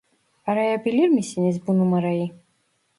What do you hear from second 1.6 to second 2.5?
bu numarayı